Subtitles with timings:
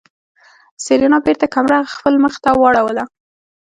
[0.85, 3.03] سېرېنا بېرته کمره خپل مخ ته واړوله.